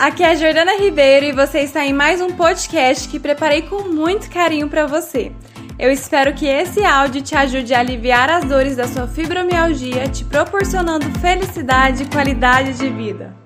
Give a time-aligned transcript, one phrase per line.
[0.00, 3.82] aqui é a Jordana Ribeiro e você está em mais um podcast que preparei com
[3.82, 5.30] muito carinho para você.
[5.78, 10.24] Eu espero que esse áudio te ajude a aliviar as dores da sua fibromialgia, te
[10.24, 13.39] proporcionando felicidade e qualidade de vida.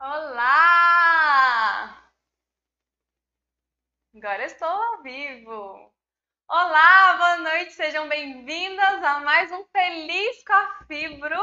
[0.00, 0.48] Olá!
[4.14, 5.92] Agora estou ao vivo.
[6.48, 11.42] Olá, boa noite, sejam bem-vindas a mais um Feliz com a Fibro.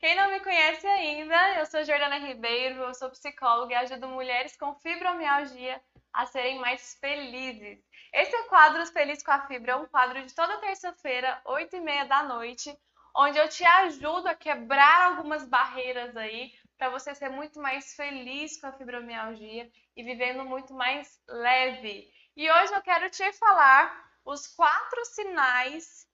[0.00, 4.56] Quem não me conhece ainda, eu sou Jordana Ribeiro, eu sou psicóloga e ajudo mulheres
[4.56, 5.80] com fibromialgia
[6.12, 7.78] a serem mais felizes.
[8.12, 11.76] Esse é o quadro Feliz com a Fibra, é um quadro de toda terça-feira, 8
[11.76, 12.76] e meia da noite,
[13.14, 18.60] onde eu te ajudo a quebrar algumas barreiras aí para você ser muito mais feliz
[18.60, 22.12] com a fibromialgia e vivendo muito mais leve.
[22.36, 26.06] E hoje eu quero te falar os quatro sinais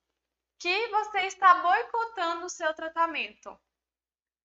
[0.59, 3.59] que você está boicotando o seu tratamento.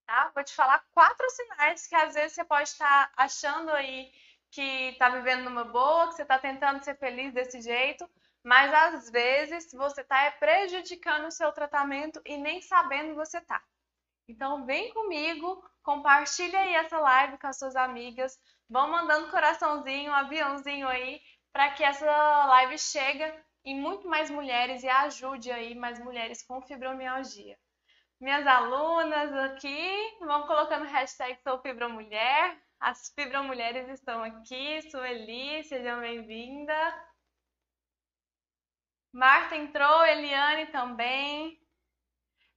[0.07, 0.31] Tá?
[0.33, 4.11] Vou te falar quatro sinais que às vezes você pode estar achando aí
[4.49, 8.09] que está vivendo numa boa, que você está tentando ser feliz desse jeito,
[8.43, 13.61] mas às vezes você está prejudicando o seu tratamento e nem sabendo você está.
[14.27, 18.37] Então vem comigo, compartilha aí essa live com as suas amigas,
[18.69, 21.21] vão mandando coraçãozinho, aviãozinho aí,
[21.53, 22.05] para que essa
[22.47, 23.23] live chegue
[23.63, 27.57] em muito mais mulheres e ajude aí mais mulheres com fibromialgia.
[28.19, 32.61] Minhas alunas aqui, vão colocando hashtag Sou Fibromulher.
[32.81, 34.81] As fibromulheres estão aqui.
[34.91, 36.75] Sueli, seja bem-vinda.
[39.13, 41.57] Marta entrou, Eliane também.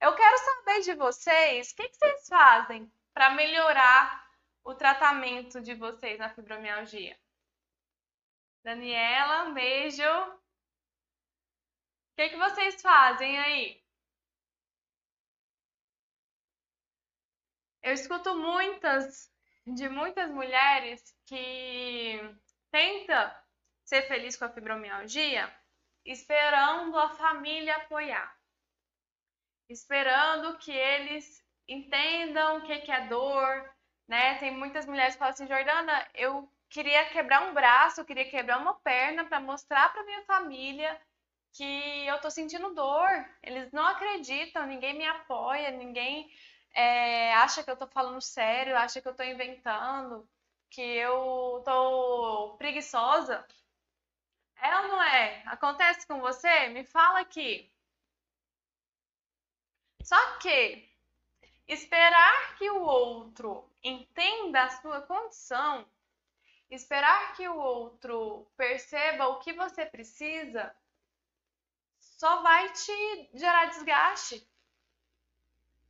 [0.00, 4.26] Eu quero saber de vocês, o que, que vocês fazem para melhorar
[4.64, 7.20] o tratamento de vocês na fibromialgia?
[8.64, 10.03] Daniela, um beijo.
[10.03, 10.41] O
[12.16, 13.84] que, que vocês fazem aí?
[17.82, 19.31] Eu escuto muitas,
[19.66, 22.19] de muitas mulheres que
[22.70, 23.38] tenta
[23.84, 25.54] ser feliz com a fibromialgia
[26.06, 28.34] esperando a família apoiar
[29.69, 33.70] esperando que eles entendam o que, é dor,
[34.08, 34.34] né?
[34.38, 38.58] Tem muitas mulheres que falam assim, Jordana, eu queria quebrar um braço, eu queria quebrar
[38.58, 41.00] uma perna para mostrar para minha família
[41.53, 43.08] que eu tô sentindo dor.
[43.42, 46.31] Eles não acreditam, ninguém me apoia, ninguém
[46.75, 50.28] é, acha que eu tô falando sério, acha que eu tô inventando,
[50.70, 53.47] que eu tô preguiçosa.
[54.56, 55.42] É ou não é?
[55.47, 56.69] Acontece com você?
[56.69, 57.70] Me fala aqui.
[60.02, 60.90] Só que
[61.72, 65.86] esperar que o outro entenda a sua condição,
[66.69, 70.75] esperar que o outro perceba o que você precisa,
[71.98, 74.47] só vai te gerar desgaste.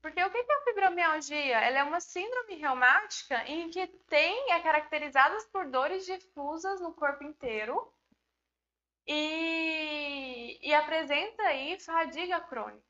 [0.03, 1.61] Porque o que é a fibromialgia?
[1.61, 7.25] Ela é uma síndrome reumática em que tem, é caracterizada por dores difusas no corpo
[7.25, 7.93] inteiro
[9.07, 12.85] e, e apresenta aí fadiga crônica.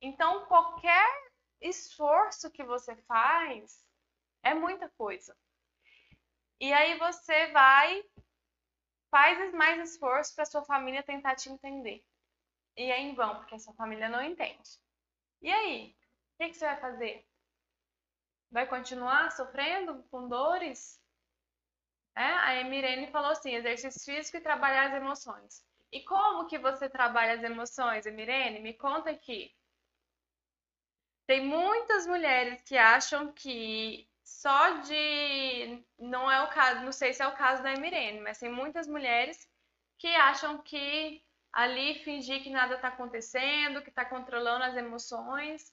[0.00, 1.29] Então, qualquer
[1.60, 3.84] esforço que você faz
[4.42, 5.36] é muita coisa.
[6.60, 8.04] E aí você vai,
[9.10, 12.04] faz mais esforço para sua família tentar te entender.
[12.76, 14.78] E é em vão, porque a sua família não entende.
[15.42, 15.96] E aí?
[16.34, 17.26] O que, que você vai fazer?
[18.50, 21.00] Vai continuar sofrendo com dores?
[22.16, 25.64] É, a Emirene falou assim: exercício físico e trabalhar as emoções.
[25.92, 28.60] E como que você trabalha as emoções, Emirene?
[28.60, 29.54] Me conta aqui.
[31.30, 35.80] Tem muitas mulheres que acham que só de.
[35.96, 38.88] Não é o caso, não sei se é o caso da Emirene, mas tem muitas
[38.88, 39.48] mulheres
[39.96, 45.72] que acham que ali fingir que nada está acontecendo, que está controlando as emoções,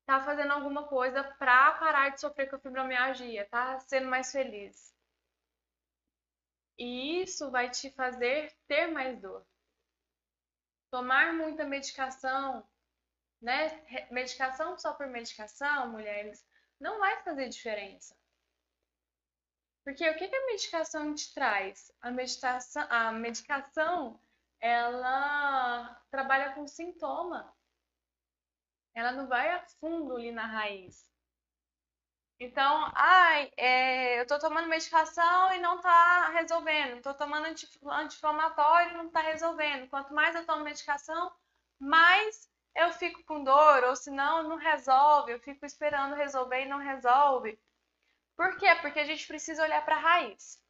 [0.00, 4.92] está fazendo alguma coisa para parar de sofrer com a fibromialgia, tá sendo mais feliz.
[6.76, 9.46] E isso vai te fazer ter mais dor.
[10.90, 12.66] Tomar muita medicação
[13.44, 14.08] né?
[14.10, 16.44] Medicação só por medicação, mulheres,
[16.80, 18.16] não vai fazer diferença.
[19.84, 21.92] Porque o que, que a medicação te traz?
[22.00, 22.08] A,
[23.08, 24.18] a medicação,
[24.58, 27.54] ela trabalha com sintoma.
[28.94, 31.04] Ela não vai a fundo ali na raiz.
[32.40, 37.02] Então, ai, é, eu tô tomando medicação e não tá resolvendo.
[37.02, 39.88] Tô tomando anti-inflamatório e não tá resolvendo.
[39.90, 41.30] Quanto mais eu tomo medicação,
[41.78, 46.78] mais eu fico com dor, ou senão não resolve, eu fico esperando resolver e não
[46.78, 47.58] resolve.
[48.36, 48.74] Por quê?
[48.80, 50.60] Porque a gente precisa olhar para a raiz.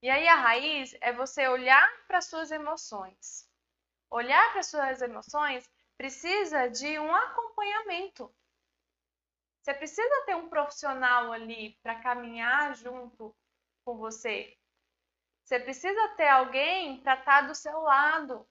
[0.00, 3.48] E aí a raiz é você olhar para suas emoções.
[4.10, 8.32] Olhar para suas emoções precisa de um acompanhamento.
[9.60, 13.36] Você precisa ter um profissional ali para caminhar junto
[13.84, 14.56] com você.
[15.44, 18.48] Você precisa ter alguém para estar tá do seu lado,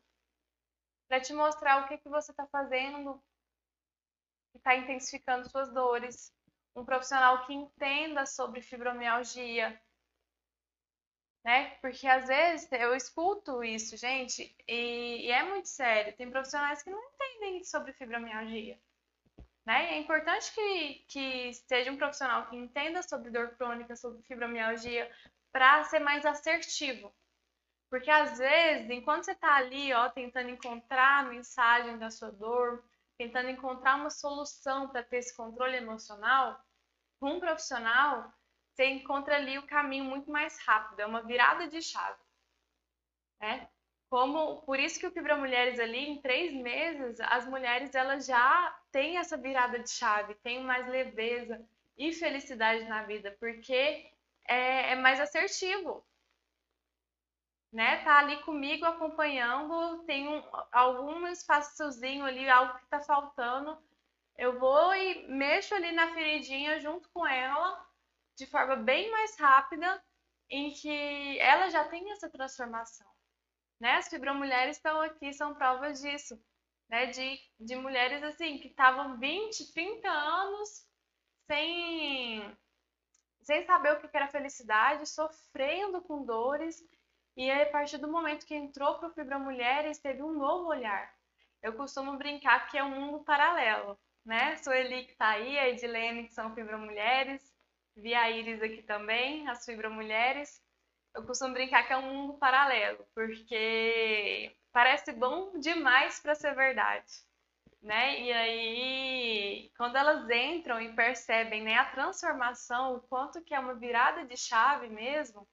[1.07, 3.21] para te mostrar o que, que você está fazendo,
[4.51, 6.31] que está intensificando suas dores.
[6.75, 9.81] Um profissional que entenda sobre fibromialgia,
[11.43, 11.75] né?
[11.81, 16.15] Porque às vezes eu escuto isso, gente, e, e, é muito sério.
[16.15, 18.77] Tem profissionais que não entendem sobre fibromialgia.
[19.65, 19.95] Né?
[19.95, 25.11] É importante que, que seja um profissional que entenda sobre dor crônica, sobre fibromialgia,
[25.51, 27.13] para ser mais assertivo.
[27.89, 32.83] Porque às vezes, enquanto você está ali, ó, tentando encontrar a mensagem da sua dor,
[33.17, 36.61] tentando encontrar uma solução para ter esse controle emocional,
[37.19, 38.31] com um profissional,
[38.73, 42.21] você encontra ali o caminho muito mais rápido, é uma virada de chave.
[43.41, 43.67] Né?
[44.09, 48.79] Como, por isso que o Fibra Mulheres ali, em três meses, as mulheres elas já
[48.91, 51.59] têm essa virada de chave, têm mais leveza
[51.97, 54.09] e felicidade na vida, porque
[54.47, 56.06] é, é mais assertivo.
[57.71, 58.03] Né?
[58.03, 60.41] Tá ali comigo acompanhando, tem um,
[60.71, 63.77] algum espaçozinho ali, algo que está faltando.
[64.37, 67.85] Eu vou e mexo ali na feridinha junto com ela,
[68.37, 70.01] de forma bem mais rápida,
[70.49, 73.07] em que ela já tem essa transformação.
[73.79, 73.95] Né?
[73.95, 76.39] As fibromulheres estão aqui, são provas disso.
[76.89, 77.07] Né?
[77.07, 80.87] De, de mulheres assim que estavam 20, 30 anos
[81.47, 82.57] sem,
[83.41, 86.83] sem saber o que era felicidade, sofrendo com dores.
[87.37, 91.09] E a partir do momento que entrou para o Fibromulheres, teve um novo olhar.
[91.61, 94.57] Eu costumo brincar que é um mundo paralelo, né?
[94.57, 97.41] Sueli que está aí, a Edilene que são Fibromulheres,
[97.95, 100.61] vi a Iris aqui também, as Fibromulheres
[101.17, 107.11] eu costumo brincar que é um mundo paralelo, porque parece bom demais para ser verdade,
[107.81, 108.21] né?
[108.21, 113.73] E aí, quando elas entram e percebem né, a transformação, o quanto que é uma
[113.73, 115.47] virada de chave mesmo,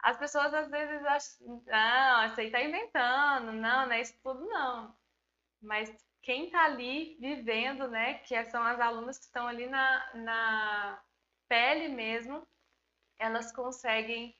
[0.00, 4.44] as pessoas às vezes acham, não, isso aí tá inventando, não, não é isso tudo
[4.46, 4.94] não.
[5.60, 11.02] Mas quem tá ali vivendo, né, que são as alunas que estão ali na, na
[11.48, 12.46] pele mesmo,
[13.18, 14.36] elas conseguem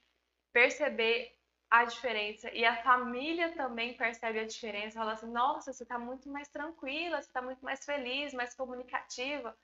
[0.53, 1.37] perceber
[1.71, 4.99] a diferença e a família também percebe a diferença.
[4.99, 9.57] Fala assim: nossa, você está muito mais tranquila, você está muito mais feliz, mais comunicativa.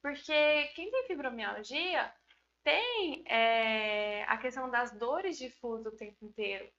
[0.00, 2.12] Porque quem tem fibromialgia
[2.68, 6.70] tem é, a questão das dores difusas o tempo inteiro.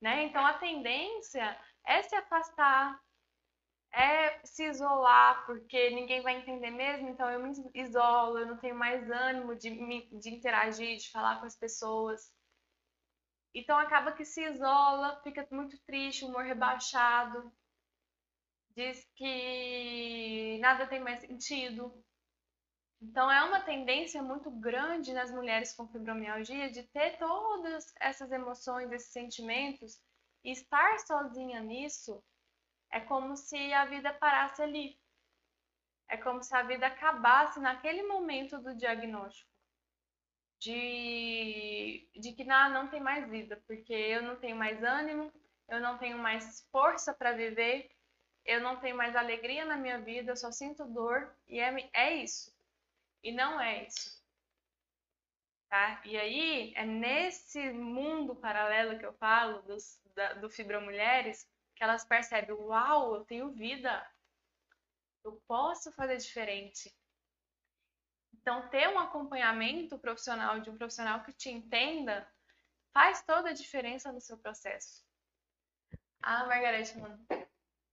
[0.00, 0.24] Né?
[0.24, 1.56] Então a tendência
[1.86, 3.00] é se afastar,
[3.92, 8.74] é se isolar, porque ninguém vai entender mesmo, então eu me isolo, eu não tenho
[8.74, 9.70] mais ânimo de,
[10.18, 12.32] de interagir, de falar com as pessoas.
[13.54, 17.52] Então acaba que se isola, fica muito triste, humor rebaixado,
[18.74, 22.04] diz que nada tem mais sentido.
[23.00, 28.90] Então é uma tendência muito grande nas mulheres com fibromialgia de ter todas essas emoções,
[28.90, 30.00] esses sentimentos
[30.44, 32.22] e estar sozinha nisso
[32.90, 34.98] é como se a vida parasse ali.
[36.08, 39.48] É como se a vida acabasse naquele momento do diagnóstico
[40.58, 45.32] de, de que não, não tem mais vida, porque eu não tenho mais ânimo,
[45.68, 47.90] eu não tenho mais força para viver,
[48.44, 52.14] eu não tenho mais alegria na minha vida, eu só sinto dor e é, é
[52.16, 52.52] isso.
[53.22, 54.18] E não é isso.
[55.68, 56.00] Tá?
[56.04, 62.04] E aí, é nesse mundo paralelo que eu falo, dos, da, do Fibromulheres, que elas
[62.04, 64.06] percebem: uau, eu tenho vida,
[65.24, 66.94] eu posso fazer diferente,
[68.48, 72.26] então, ter um acompanhamento profissional de um profissional que te entenda
[72.94, 75.04] faz toda a diferença no seu processo.
[76.22, 77.18] Ah, Margarete, mano,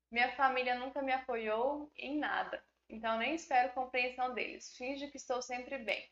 [0.10, 4.76] minha família nunca me apoiou em nada, então nem espero compreensão deles.
[4.78, 6.10] Finjo que estou sempre bem.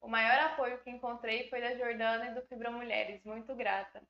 [0.00, 4.02] O maior apoio que encontrei foi da Jordana e do Fibra Mulheres, muito grata.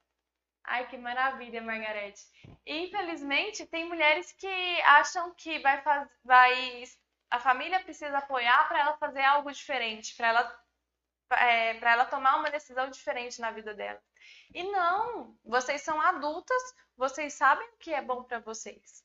[0.64, 2.24] Ai, que maravilha, Margarete.
[2.66, 5.82] Infelizmente, tem mulheres que acham que vai,
[6.24, 6.84] vai...
[7.30, 10.64] a família precisa apoiar para ela fazer algo diferente, para ela
[11.30, 14.00] é, para ela tomar uma decisão diferente na vida dela.
[14.52, 16.62] E não, vocês são adultas,
[16.96, 19.04] vocês sabem o que é bom para vocês,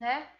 [0.00, 0.30] né?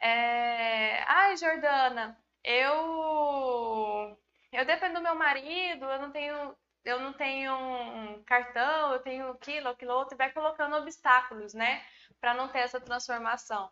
[0.00, 1.02] É...
[1.04, 4.16] Ai, Jordana, eu
[4.52, 9.30] eu dependo do meu marido, eu não tenho eu não tenho um cartão, eu tenho
[9.30, 11.84] aquilo, aquilo outro, e vai colocando obstáculos, né,
[12.20, 13.70] para não ter essa transformação.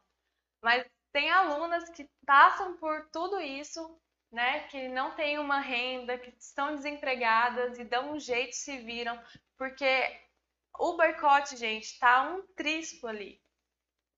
[0.62, 3.98] Mas tem alunas que passam por tudo isso,
[4.30, 9.18] né, que não têm uma renda, que estão desempregadas e dão um jeito, se viram,
[9.56, 10.20] porque
[10.78, 13.40] o boicote, gente, tá um trispo ali.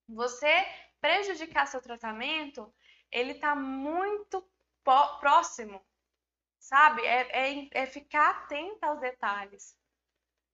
[0.09, 0.67] Você
[1.01, 2.73] prejudicar seu tratamento,
[3.11, 4.47] ele tá muito
[5.21, 5.85] próximo
[6.69, 7.03] sabe?
[7.07, 9.77] É, é, é ficar atenta aos detalhes.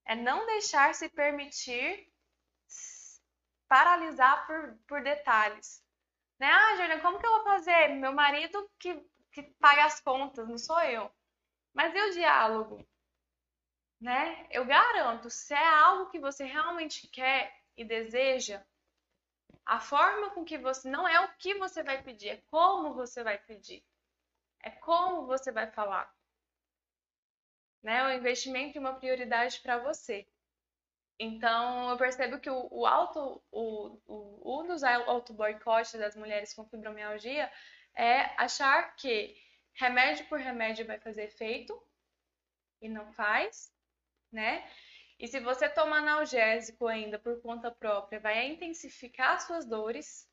[0.05, 2.09] É não deixar se permitir
[3.67, 5.83] paralisar por, por detalhes.
[6.39, 6.47] Né?
[6.47, 7.89] Ah, Juliana, como que eu vou fazer?
[7.89, 11.11] Meu marido que, que paga as contas, não sou eu.
[11.73, 12.87] Mas e o diálogo?
[13.99, 14.47] Né?
[14.51, 18.63] Eu garanto, se é algo que você realmente quer e deseja,
[19.65, 20.89] a forma com que você.
[20.89, 23.83] Não é o que você vai pedir, é como você vai pedir.
[24.63, 26.13] É como você vai falar.
[27.83, 28.03] Né?
[28.05, 30.27] O investimento é uma prioridade para você.
[31.19, 36.65] Então, eu percebo que o, o auto, o, o, um dos auto-boicotes das mulheres com
[36.65, 37.51] fibromialgia
[37.95, 39.35] é achar que
[39.73, 41.81] remédio por remédio vai fazer efeito
[42.81, 43.71] e não faz,
[44.31, 44.69] né?
[45.17, 50.29] E se você tomar analgésico ainda por conta própria, vai intensificar suas dores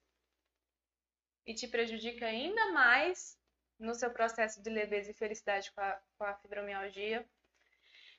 [1.46, 3.38] e te prejudica ainda mais
[3.78, 7.26] no seu processo de leveza e felicidade com a, com a fibromialgia.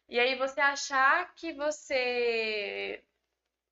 [0.08, 3.04] E aí você achar que você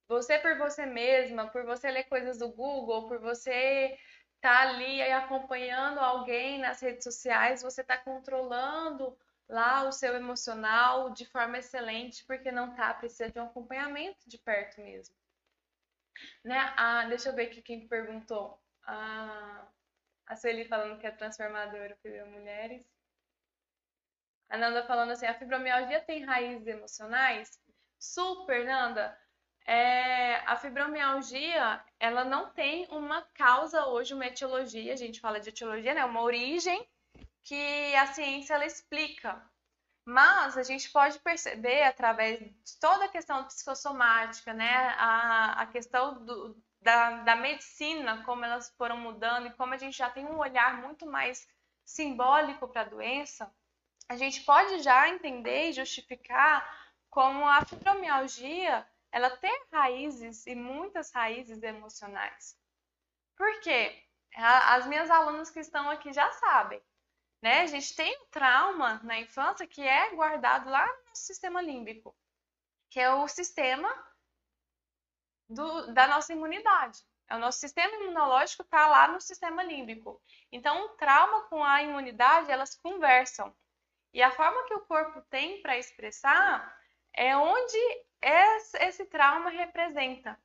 [0.07, 3.97] você por você mesma, por você ler coisas do Google, por você
[4.35, 9.17] estar tá ali acompanhando alguém nas redes sociais, você está controlando
[9.51, 14.37] lá o seu emocional de forma excelente, porque não tá, precisa de um acompanhamento de
[14.37, 15.13] perto mesmo.
[16.43, 16.57] Né?
[16.77, 18.59] Ah, deixa eu ver aqui quem perguntou.
[18.83, 19.67] Ah,
[20.25, 22.89] a Sueli falando que é transformadora para mulheres.
[24.49, 27.59] A Nanda falando assim, a fibromialgia tem raízes emocionais?
[27.99, 29.17] Super, Nanda.
[29.65, 35.49] É, a fibromialgia, ela não tem uma causa hoje, uma etiologia, a gente fala de
[35.49, 36.03] etiologia, né?
[36.03, 36.89] Uma origem
[37.43, 39.41] que a ciência ela explica.
[40.05, 44.95] Mas a gente pode perceber através de toda a questão psicossomática, né?
[44.97, 49.97] A, a questão do, da, da medicina, como elas foram mudando e como a gente
[49.97, 51.47] já tem um olhar muito mais
[51.85, 53.53] simbólico para a doença,
[54.09, 56.67] a gente pode já entender e justificar
[57.09, 62.57] como a fibromialgia ela tem raízes e muitas raízes emocionais.
[63.35, 64.01] Por quê?
[64.35, 66.81] As minhas alunas que estão aqui já sabem.
[67.41, 67.61] Né?
[67.61, 72.15] A gente tem um trauma na infância que é guardado lá no sistema límbico,
[72.89, 73.91] que é o sistema
[75.49, 76.99] do, da nossa imunidade.
[77.31, 80.21] O nosso sistema imunológico está lá no sistema límbico.
[80.51, 83.55] Então, o trauma com a imunidade, elas conversam.
[84.13, 86.77] E a forma que o corpo tem para expressar
[87.13, 87.77] é onde
[88.21, 90.37] esse trauma representa.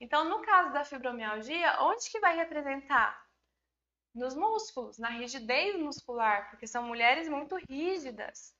[0.00, 3.25] Então, no caso da fibromialgia, onde que vai representar?
[4.16, 8.56] Nos músculos, na rigidez muscular, porque são mulheres muito rígidas,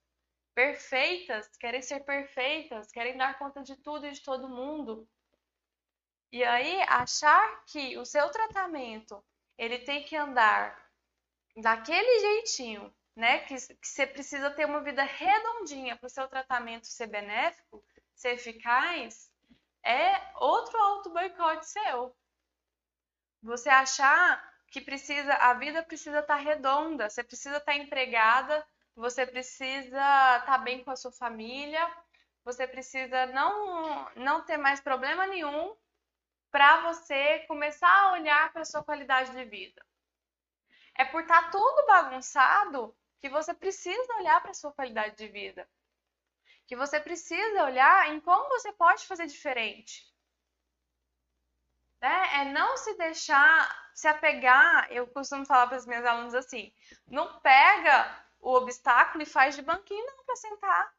[0.55, 5.09] perfeitas, querem ser perfeitas, querem dar conta de tudo e de todo mundo.
[6.31, 9.25] E aí, achar que o seu tratamento
[9.57, 10.79] ele tem que andar
[11.57, 13.39] daquele jeitinho, né?
[13.39, 17.83] Que, que você precisa ter uma vida redondinha para o seu tratamento ser benéfico,
[18.15, 19.33] ser eficaz,
[19.83, 22.15] é outro auto-boicote seu.
[23.43, 28.67] Você achar que precisa, a vida precisa estar tá redonda, você precisa estar tá empregada,
[28.95, 31.81] você precisa estar tá bem com a sua família,
[32.45, 35.77] você precisa não, não ter mais problema nenhum
[36.51, 39.85] para você começar a olhar para a sua qualidade de vida.
[40.95, 45.29] É por estar tá tudo bagunçado que você precisa olhar para a sua qualidade de
[45.29, 45.69] vida.
[46.67, 50.05] Que você precisa olhar em como você pode fazer diferente.
[52.01, 52.41] Né?
[52.43, 54.91] É não se deixar se apegar.
[54.93, 56.73] Eu costumo falar para as minhas alunas assim:
[57.07, 60.95] não pega o obstáculo e faz de banquinho para sentar.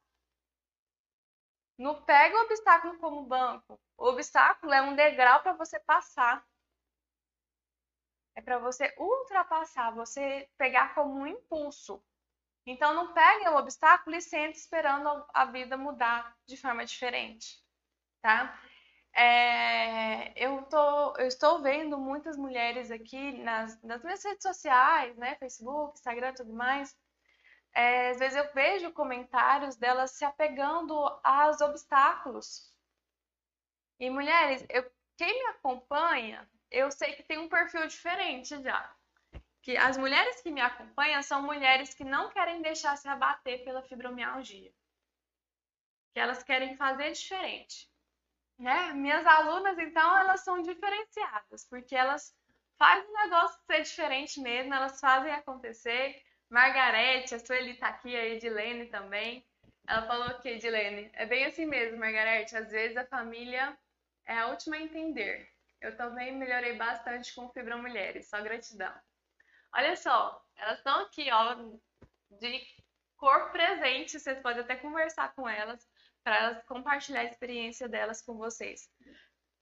[1.78, 3.80] Não pega o obstáculo como banco.
[3.98, 6.46] O obstáculo é um degrau para você passar.
[8.36, 12.02] É para você ultrapassar, você pegar como um impulso.
[12.66, 17.64] Então não pegue o obstáculo e sente esperando a vida mudar de forma diferente.
[18.22, 18.60] tá?
[19.20, 25.36] É, eu, tô, eu estou vendo muitas mulheres aqui nas, nas minhas redes sociais, né?
[25.38, 26.96] Facebook, Instagram tudo mais.
[27.74, 30.94] É, às vezes eu vejo comentários delas se apegando
[31.24, 32.72] aos obstáculos.
[34.00, 38.96] E mulheres, eu, quem me acompanha, eu sei que tem um perfil diferente já.
[39.64, 43.82] Que as mulheres que me acompanham são mulheres que não querem deixar se abater pela
[43.82, 44.72] fibromialgia.
[46.14, 47.90] Que elas querem fazer diferente.
[48.58, 48.94] Né?
[48.94, 52.36] Minhas alunas, então, elas são diferenciadas, porque elas
[52.78, 56.22] fazem o negócio ser diferente mesmo, elas fazem acontecer.
[56.50, 59.46] Margarete, a Sueli tá aqui, a Edilene também.
[59.88, 63.78] Ela falou que, Edilene, é bem assim mesmo, Margarete, às vezes a família
[64.26, 65.50] é a última a entender.
[65.80, 68.94] Eu também melhorei bastante com Fibra Mulheres, só gratidão.
[69.74, 71.56] Olha só, elas estão aqui, ó,
[72.32, 72.62] de
[73.16, 75.88] cor presente, vocês podem até conversar com elas
[76.28, 78.92] para elas compartilhar a experiência delas com vocês.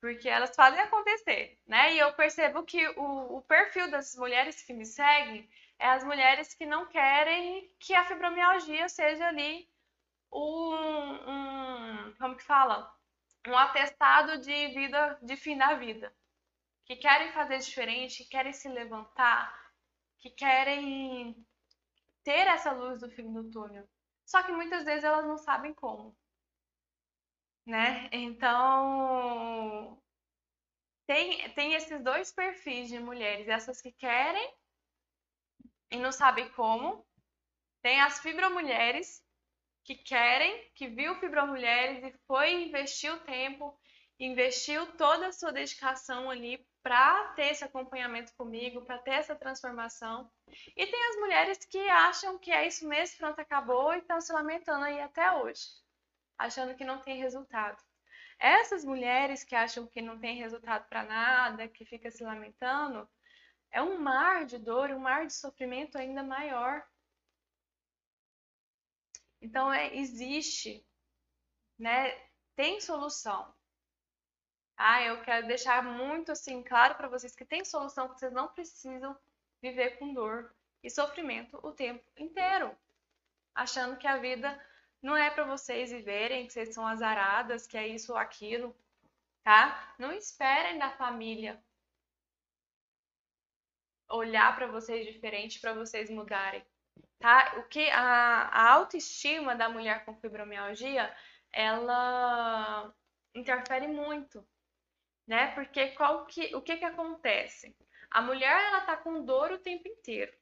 [0.01, 1.93] Porque elas fazem acontecer, né?
[1.93, 6.55] E eu percebo que o, o perfil das mulheres que me seguem é as mulheres
[6.55, 9.69] que não querem que a fibromialgia seja ali
[10.33, 12.91] um, um como que fala?
[13.47, 16.11] Um atestado de vida, de fim da vida.
[16.85, 19.71] Que querem fazer diferente, que querem se levantar,
[20.17, 21.45] que querem
[22.23, 23.87] ter essa luz do fim do túnel.
[24.25, 26.17] Só que muitas vezes elas não sabem como
[27.65, 28.07] né?
[28.11, 30.01] Então,
[31.07, 34.53] tem, tem esses dois perfis de mulheres, essas que querem
[35.91, 37.05] e não sabem como.
[37.81, 39.23] Tem as fibromulheres
[39.83, 43.79] que querem, que viu fibromulheres e foi investir o tempo,
[44.19, 50.31] investiu toda a sua dedicação ali para ter esse acompanhamento comigo, para ter essa transformação.
[50.75, 54.33] E tem as mulheres que acham que é isso mesmo, pronto, acabou e estão se
[54.33, 55.84] lamentando aí até hoje
[56.37, 57.81] achando que não tem resultado.
[58.37, 63.07] Essas mulheres que acham que não tem resultado para nada, que fica se lamentando,
[63.71, 66.85] é um mar de dor, um mar de sofrimento ainda maior.
[69.41, 70.85] Então é, existe,
[71.77, 72.11] né?
[72.55, 73.53] Tem solução.
[74.77, 78.47] Ah, eu quero deixar muito assim claro para vocês que tem solução, que vocês não
[78.49, 79.17] precisam
[79.61, 82.75] viver com dor e sofrimento o tempo inteiro,
[83.53, 84.61] achando que a vida
[85.05, 88.75] não é para vocês viverem que vocês são azaradas, que é isso ou aquilo,
[89.43, 89.93] tá?
[89.99, 91.63] Não esperem da família
[94.09, 96.65] olhar para vocês diferente para vocês mudarem,
[97.19, 97.53] tá?
[97.59, 101.15] O que a, a autoestima da mulher com fibromialgia,
[101.51, 102.91] ela
[103.35, 104.43] interfere muito,
[105.27, 105.53] né?
[105.53, 107.77] Porque qual que, o que que acontece?
[108.09, 110.35] A mulher ela tá com dor o tempo inteiro.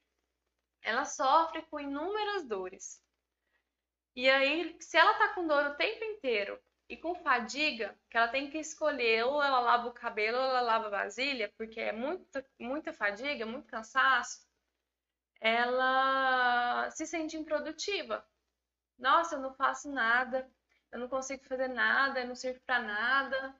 [0.80, 3.03] Ela sofre com inúmeras dores.
[4.16, 8.28] E aí, se ela tá com dor o tempo inteiro e com fadiga, que ela
[8.28, 11.92] tem que escolher ou ela lava o cabelo ou ela lava a vasilha, porque é
[11.92, 14.46] muita, muita fadiga, muito cansaço,
[15.40, 18.26] ela se sente improdutiva.
[18.98, 20.50] Nossa, eu não faço nada,
[20.92, 23.54] eu não consigo fazer nada, eu não sirvo para nada.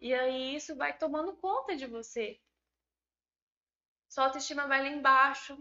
[0.00, 2.40] E aí isso vai tomando conta de você.
[4.08, 5.56] Sua autoestima vai lá embaixo,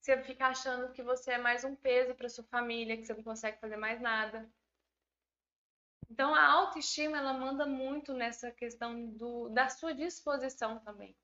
[0.00, 3.22] você fica achando que você é mais um peso para sua família, que você não
[3.22, 4.50] consegue fazer mais nada.
[6.10, 11.14] Então a autoestima ela manda muito nessa questão do, da sua disposição também.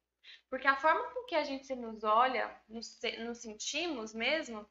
[0.50, 4.68] Porque a forma com que a gente nos olha, nos, nos sentimos mesmo,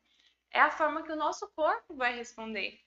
[0.51, 2.79] é a forma que o nosso corpo vai responder.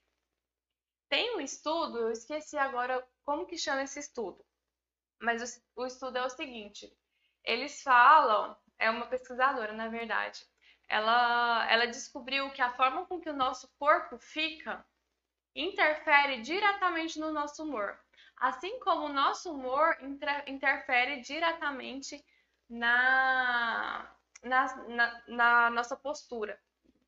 [1.08, 4.44] Tem um estudo, eu esqueci agora como que chama esse estudo,
[5.20, 6.94] mas o, o estudo é o seguinte:
[7.42, 10.46] eles falam, é uma pesquisadora na verdade,
[10.88, 14.84] ela, ela descobriu que a forma com que o nosso corpo fica
[15.54, 17.98] interfere diretamente no nosso humor.
[18.36, 19.96] Assim como o nosso humor
[20.46, 22.24] interfere diretamente
[22.68, 24.08] na,
[24.42, 26.58] na, na, na nossa postura.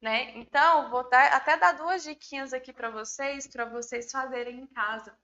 [0.00, 0.32] Né?
[0.36, 5.16] Então, vou até dar duas diquinhas aqui para vocês, para vocês fazerem em casa.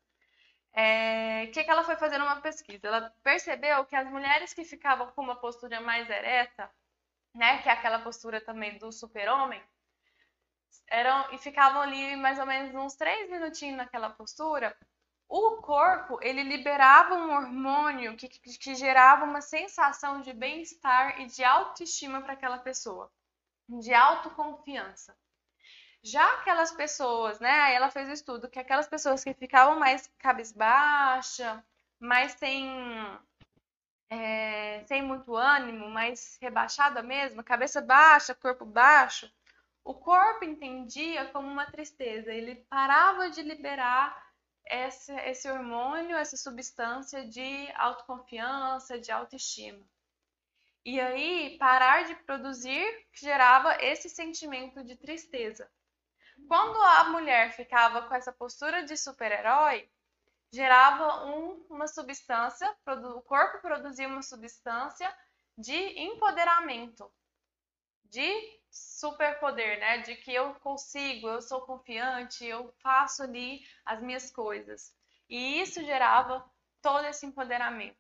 [0.73, 2.87] É, o que, que ela foi fazer numa pesquisa?
[2.87, 6.71] Ela percebeu que as mulheres que ficavam com uma postura mais ereta,
[7.37, 9.63] né, que é aquela postura também do super-homem,
[10.89, 14.77] eram e ficavam ali mais ou menos uns três minutinhos naquela postura,
[15.29, 21.43] o corpo ele liberava um hormônio que, que gerava uma sensação de bem-estar e de
[21.43, 23.11] autoestima para aquela pessoa,
[23.69, 25.17] de autoconfiança.
[26.03, 27.75] Já aquelas pessoas, né?
[27.75, 31.65] Ela fez o estudo que aquelas pessoas que ficavam mais cabisbaixa,
[31.99, 33.19] mais sem
[34.09, 39.31] é, sem muito ânimo, mais rebaixada mesmo, cabeça baixa, corpo baixo,
[39.85, 42.33] o corpo entendia como uma tristeza.
[42.33, 44.21] Ele parava de liberar
[44.65, 49.87] esse, esse hormônio, essa substância de autoconfiança, de autoestima.
[50.85, 55.71] E aí, parar de produzir gerava esse sentimento de tristeza.
[56.49, 59.89] Quando a mulher ficava com essa postura de super-herói,
[60.53, 65.13] gerava um, uma substância, o corpo produzia uma substância
[65.57, 67.11] de empoderamento,
[68.05, 69.99] de superpoder, né?
[69.99, 74.95] De que eu consigo, eu sou confiante, eu faço ali as minhas coisas.
[75.29, 76.49] E isso gerava
[76.83, 77.97] todo esse empoderamento.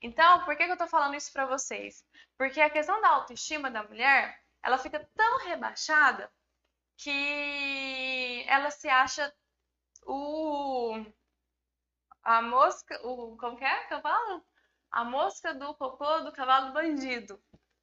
[0.00, 2.04] Então, por que, que eu tô falando isso para vocês?
[2.36, 6.30] Porque a questão da autoestima da mulher, ela fica tão rebaixada
[6.96, 9.32] que ela se acha
[10.04, 11.04] o
[12.22, 13.88] a mosca, o como que é?
[14.90, 17.40] A mosca do cocô do cavalo bandido.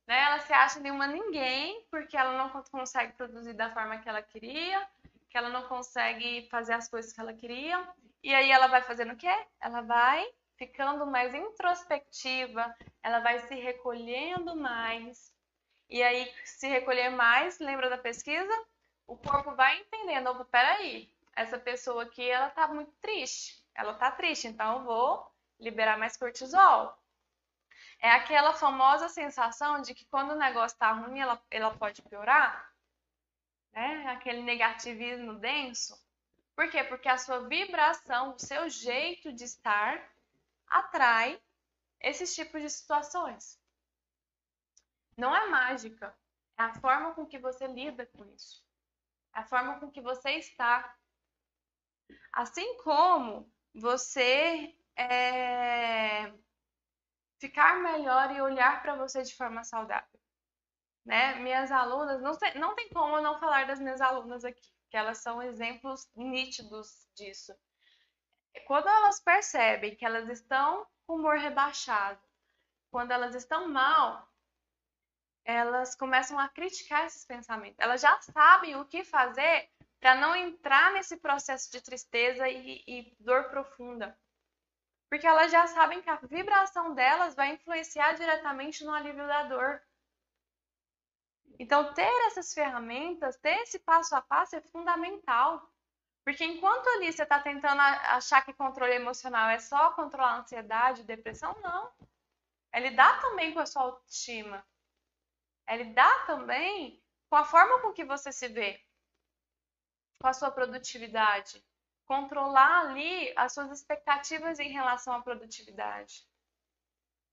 [0.08, 0.20] Né?
[0.20, 4.88] Ela se acha nenhuma ninguém porque ela não consegue produzir da forma que ela queria,
[5.30, 7.88] que ela não consegue fazer as coisas que ela queria.
[8.24, 9.34] E aí ela vai fazendo o quê?
[9.62, 15.34] Ela vai ficando mais introspectiva, ela vai se recolhendo mais.
[15.90, 18.66] E aí, se recolher mais, lembra da pesquisa?
[19.08, 23.59] O corpo vai entendendo, opa, peraí, essa pessoa aqui, ela tá muito triste.
[23.80, 27.02] Ela tá triste, então eu vou liberar mais cortisol.
[28.02, 32.74] É aquela famosa sensação de que quando o negócio tá ruim, ela, ela pode piorar.
[33.72, 34.06] Né?
[34.08, 35.98] Aquele negativismo denso.
[36.58, 36.84] Por quê?
[36.84, 40.12] Porque a sua vibração, o seu jeito de estar,
[40.68, 41.42] atrai
[42.02, 43.58] esses tipos de situações.
[45.16, 46.14] Não é mágica,
[46.58, 48.62] é a forma com que você lida com isso.
[49.34, 50.98] É a forma com que você está.
[52.34, 56.32] Assim como você é,
[57.40, 60.20] ficar melhor e olhar para você de forma saudável.
[61.06, 61.36] Né?
[61.36, 64.98] Minhas alunas, não, tem, não tem como eu não falar das minhas alunas aqui, que
[64.98, 67.54] elas são exemplos nítidos disso.
[68.68, 72.22] Quando elas percebem que elas estão com humor rebaixado,
[72.92, 74.28] quando elas estão mal,
[75.46, 77.80] elas começam a criticar esses pensamentos.
[77.80, 83.16] Elas já sabem o que fazer para não entrar nesse processo de tristeza e, e
[83.20, 84.18] dor profunda
[85.10, 89.82] porque elas já sabem que a vibração delas vai influenciar diretamente no alívio da dor.
[91.58, 95.68] Então, ter essas ferramentas, ter esse passo a passo é fundamental.
[96.24, 101.04] Porque enquanto ali você está tentando achar que controle emocional é só controlar a ansiedade,
[101.04, 101.92] depressão, não.
[102.72, 104.64] Ele dá também com a sua autoestima.
[105.68, 108.80] Ele dá também com a forma com que você se vê,
[110.20, 111.64] com a sua produtividade,
[112.06, 116.28] controlar ali as suas expectativas em relação à produtividade.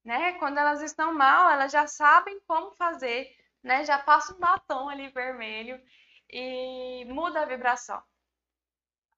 [0.04, 0.34] Né?
[0.38, 3.84] Quando elas estão mal, elas já sabem como fazer, né?
[3.84, 5.82] Já passa um batom ali vermelho
[6.30, 8.00] e muda a vibração.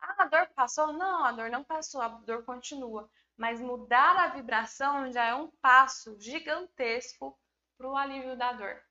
[0.00, 0.92] Ah, a dor passou?
[0.92, 3.10] Não, a dor não passou, a dor continua.
[3.36, 7.38] Mas mudar a vibração já é um passo gigantesco
[7.76, 8.82] para o alívio da dor.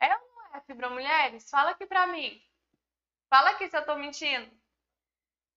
[0.00, 1.50] É ou não é, Fibra Mulheres?
[1.50, 2.40] Fala aqui para mim.
[3.28, 4.50] Fala aqui se eu estou mentindo.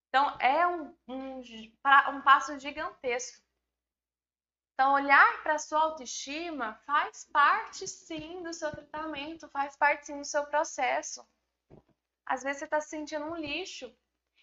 [0.08, 3.42] Então, é um, um, um passo gigantesco.
[4.74, 10.18] Então, olhar para a sua autoestima faz parte sim do seu tratamento, faz parte sim
[10.18, 11.24] do seu processo.
[12.26, 13.94] Às vezes você está se sentindo um lixo.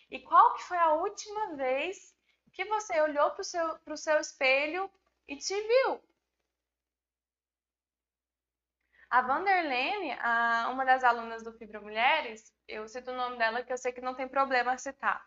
[0.09, 2.15] E qual que foi a última vez
[2.53, 4.89] que você olhou para o seu, seu espelho
[5.27, 6.01] e te viu?
[9.09, 13.73] A Vanderlene, a, uma das alunas do Fibra Mulheres, eu cito o nome dela que
[13.73, 15.25] eu sei que não tem problema citar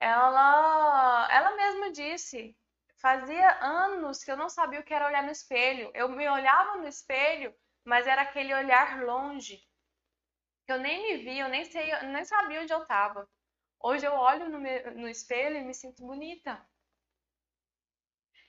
[0.00, 2.56] ela, ela mesma disse,
[2.96, 5.90] fazia anos que eu não sabia o que era olhar no espelho.
[5.94, 9.62] Eu me olhava no espelho, mas era aquele olhar longe.
[10.68, 13.28] Eu nem me via, eu nem sei, nem sabia onde eu estava.
[13.80, 14.60] Hoje eu olho no,
[15.00, 16.64] no espelho e me sinto bonita.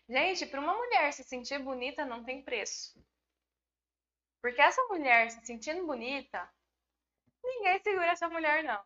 [0.10, 3.00] Gente, para uma mulher se sentir bonita não tem preço.
[4.42, 6.50] Porque essa mulher se sentindo bonita,
[7.44, 8.84] ninguém segura essa mulher não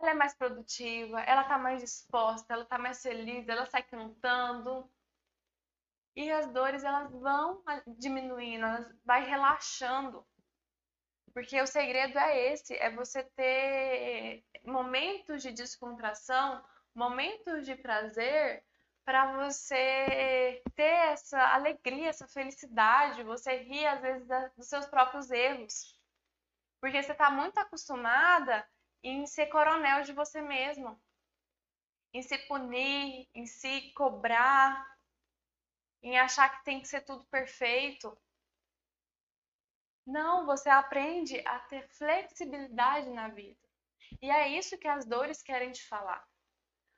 [0.00, 4.88] ela é mais produtiva, ela tá mais disposta, ela tá mais feliz, ela sai cantando.
[6.16, 10.26] E as dores elas vão diminuindo, elas vai relaxando.
[11.32, 16.64] Porque o segredo é esse, é você ter momentos de descontração,
[16.94, 18.64] momentos de prazer
[19.08, 25.98] para você ter essa alegria, essa felicidade, você rir às vezes dos seus próprios erros.
[26.78, 28.68] Porque você está muito acostumada
[29.02, 31.00] em ser coronel de você mesmo,
[32.12, 34.86] em se punir, em se cobrar,
[36.02, 38.14] em achar que tem que ser tudo perfeito.
[40.06, 43.66] Não, você aprende a ter flexibilidade na vida.
[44.20, 46.28] E é isso que as dores querem te falar.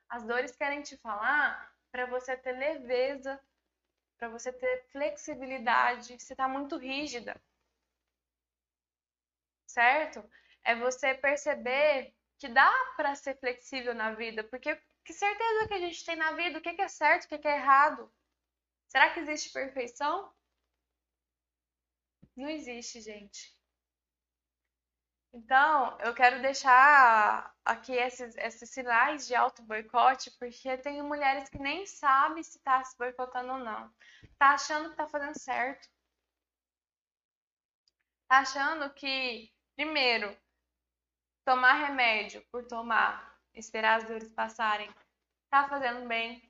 [0.09, 3.41] As dores querem te falar para você ter leveza,
[4.19, 6.19] para você ter flexibilidade.
[6.19, 7.41] Você está muito rígida.
[9.67, 10.29] Certo?
[10.65, 14.75] É você perceber que dá para ser flexível na vida, porque
[15.05, 16.59] que certeza que a gente tem na vida?
[16.59, 18.13] O que é certo, o que é errado?
[18.89, 20.33] Será que existe perfeição?
[22.37, 23.55] Não existe, gente.
[25.33, 31.87] Então, eu quero deixar aqui esses, esses sinais de auto-boicote, porque tem mulheres que nem
[31.87, 33.93] sabem se está se boicotando ou não.
[34.39, 35.89] Tá achando que está fazendo certo.
[38.29, 40.37] Tá achando que, primeiro,
[41.45, 44.93] tomar remédio por tomar, esperar as dores passarem,
[45.49, 46.43] tá fazendo bem.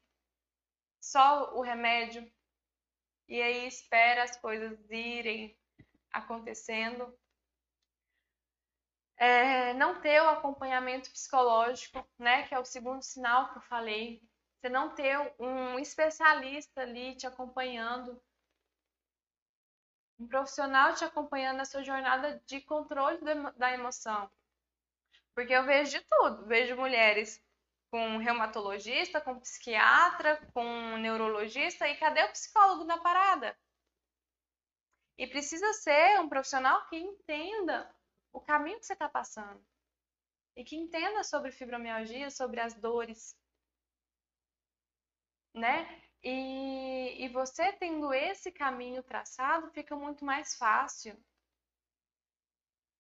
[1.01, 2.31] Só o remédio.
[3.29, 5.57] E aí espera as coisas irem
[6.13, 7.15] acontecendo
[9.21, 14.23] é, não ter o acompanhamento psicológico, né, que é o segundo sinal que eu falei,
[14.57, 18.21] você não ter um especialista ali te acompanhando,
[20.19, 23.19] um profissional te acompanhando na sua jornada de controle
[23.57, 24.31] da emoção.
[25.35, 27.43] Porque eu vejo de tudo, vejo mulheres
[27.91, 33.57] com reumatologista, com psiquiatra, com neurologista, e cadê o psicólogo na parada?
[35.19, 37.95] E precisa ser um profissional que entenda
[38.33, 39.65] o caminho que você está passando.
[40.57, 43.37] E que entenda sobre fibromialgia, sobre as dores.
[45.55, 46.03] Né?
[46.23, 51.17] E, e você tendo esse caminho traçado, fica muito mais fácil.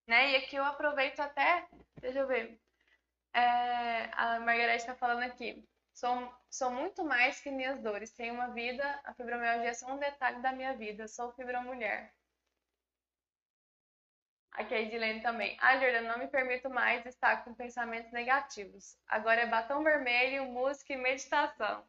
[0.06, 0.32] Né?
[0.32, 1.68] E aqui eu aproveito até,
[2.00, 2.60] deixa eu ver,
[3.32, 5.64] é, a Margarete está falando aqui.
[5.92, 8.12] Sou, sou muito mais que minhas dores.
[8.12, 11.06] Tenho uma vida, a fibromialgia é só um detalhe da minha vida.
[11.06, 12.12] Sou fibromulher.
[14.52, 15.56] Aqui a Edilene também.
[15.60, 18.98] Ah, Jordana, não me permito mais estar com pensamentos negativos.
[19.06, 21.84] Agora é batom vermelho, música e meditação.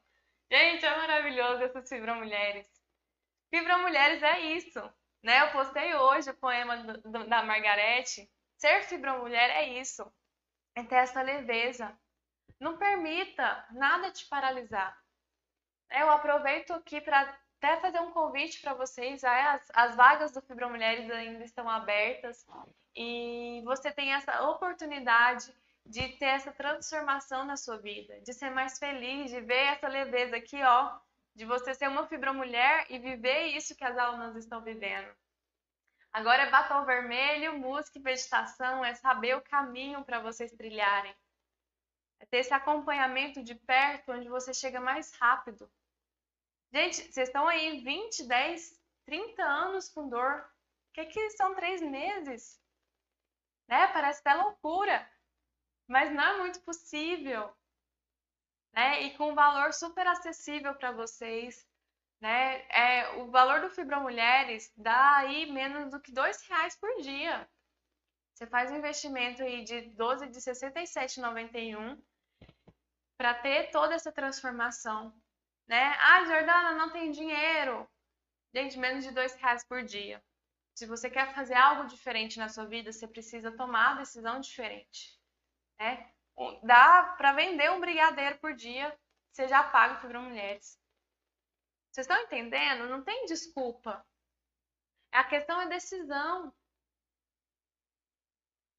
[0.52, 2.67] Gente, é maravilhoso essas Fibra Mulheres.
[3.50, 4.80] Fibra Mulheres é isso,
[5.24, 5.41] né?
[5.41, 8.30] Eu postei hoje o poema do, do, da Margarete.
[8.58, 10.12] Ser Fibra Mulher é isso.
[10.76, 11.97] É ter essa leveza.
[12.60, 14.95] Não permita nada te paralisar.
[15.89, 19.24] Eu aproveito aqui para até fazer um convite para vocês.
[19.24, 22.43] As, as vagas do Fibra Mulheres ainda estão abertas
[22.95, 25.54] e você tem essa oportunidade
[25.86, 30.36] de ter essa transformação na sua vida, de ser mais feliz, de ver essa leveza
[30.36, 31.00] aqui, ó,
[31.36, 35.10] de você ser uma fibromulher e viver isso que as alunas estão vivendo.
[36.12, 41.15] Agora é batom vermelho, música e meditação, é saber o caminho para vocês trilharem.
[42.19, 45.69] É ter esse acompanhamento de perto, onde você chega mais rápido
[46.73, 50.39] Gente, vocês estão aí 20, 10, 30 anos com dor.
[50.39, 52.62] O que, que são três meses?
[53.67, 53.88] Né?
[53.88, 55.10] Parece até loucura.
[55.88, 57.53] Mas não é muito possível.
[58.73, 59.03] Né?
[59.03, 61.67] E com um valor super acessível para vocês.
[62.21, 62.65] Né?
[62.69, 67.49] É, o valor do Fibromulheres dá aí menos do que dois reais por dia.
[68.34, 72.01] Você faz um investimento aí de 12 de 67,91
[73.17, 75.13] para ter toda essa transformação
[75.67, 75.95] né?
[76.00, 77.88] Ah, Jordana, não tem dinheiro.
[78.54, 80.21] Gente, menos de dois reais por dia.
[80.76, 85.19] Se você quer fazer algo diferente na sua vida, você precisa tomar uma decisão diferente.
[85.80, 86.12] Né?
[86.63, 88.97] Dá para vender um brigadeiro por dia,
[89.32, 90.80] você já paga Fibra Mulheres.
[91.91, 92.88] Vocês estão entendendo?
[92.88, 94.06] Não tem desculpa.
[95.12, 96.54] A questão é decisão.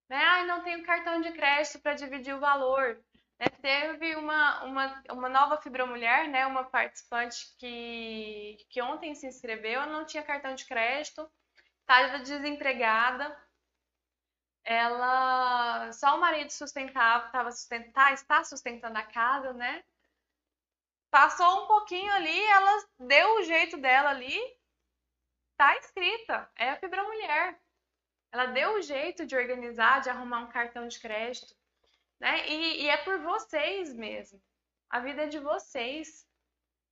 [0.09, 0.17] Né?
[0.17, 3.03] Ah, não tenho cartão de crédito para dividir o valor.
[3.43, 9.85] É, teve uma, uma, uma nova fibromulher, né, uma participante que, que ontem se inscreveu,
[9.87, 11.29] não tinha cartão de crédito,
[11.81, 13.37] estava desempregada,
[14.65, 19.83] ela só o marido sustentava, estava sustentar, está sustentando a casa, né?
[21.11, 24.39] Passou um pouquinho ali, ela deu o jeito dela ali,
[25.57, 27.59] tá escrita, é a fibromulher.
[28.31, 31.57] Ela deu o jeito de organizar, de arrumar um cartão de crédito.
[32.23, 32.49] Né?
[32.49, 34.41] E, e é por vocês mesmo.
[34.89, 36.25] A vida é de vocês.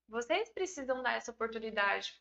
[0.08, 2.20] Vocês precisam dar essa oportunidade.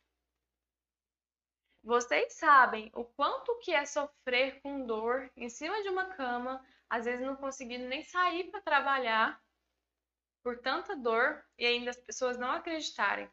[1.83, 7.05] Vocês sabem o quanto que é sofrer com dor em cima de uma cama, às
[7.05, 9.41] vezes não conseguindo nem sair para trabalhar
[10.43, 13.27] por tanta dor e ainda as pessoas não acreditarem.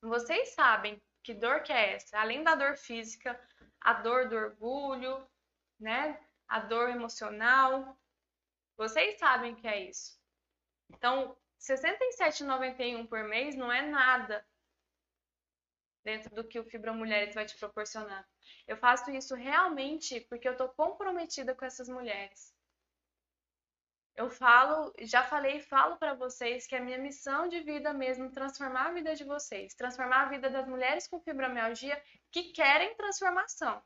[0.00, 2.16] Vocês sabem que dor que é essa?
[2.16, 3.36] Além da dor física,
[3.80, 5.26] a dor do orgulho,
[5.80, 6.24] né?
[6.46, 7.99] A dor emocional,
[8.80, 10.18] vocês sabem que é isso.
[10.88, 14.42] Então, R$ 67,91 por mês não é nada
[16.02, 18.26] dentro do que o Fibra Mulheres vai te proporcionar.
[18.66, 22.54] Eu faço isso realmente porque eu estou comprometida com essas mulheres.
[24.16, 28.32] Eu falo, já falei e falo para vocês que é minha missão de vida mesmo
[28.32, 33.82] transformar a vida de vocês, transformar a vida das mulheres com fibromialgia que querem transformação.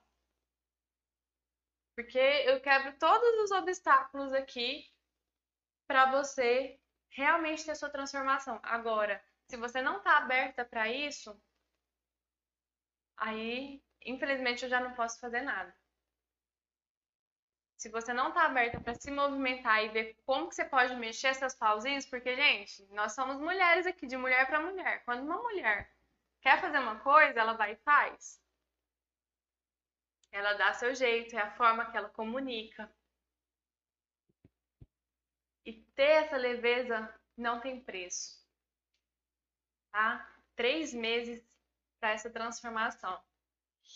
[1.94, 4.84] Porque eu quebro todos os obstáculos aqui
[5.86, 6.78] para você
[7.10, 8.58] realmente ter sua transformação.
[8.62, 11.40] Agora, se você não está aberta para isso,
[13.16, 15.74] aí, infelizmente, eu já não posso fazer nada.
[17.76, 21.28] Se você não está aberta para se movimentar e ver como que você pode mexer
[21.28, 25.04] essas pauzinhas, porque, gente, nós somos mulheres aqui, de mulher para mulher.
[25.04, 25.92] Quando uma mulher
[26.40, 28.40] quer fazer uma coisa, ela vai e faz.
[30.34, 32.92] Ela dá seu jeito, é a forma que ela comunica.
[35.64, 38.44] E ter essa leveza não tem preço.
[39.92, 40.28] Tá?
[40.56, 41.40] Três meses
[42.00, 43.22] para essa transformação,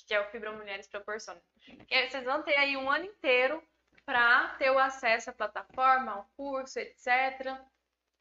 [0.07, 1.43] que é o Fibra Mulheres proporciona.
[1.89, 3.61] Vocês vão ter aí um ano inteiro
[4.05, 7.61] para ter o acesso à plataforma, ao curso, etc.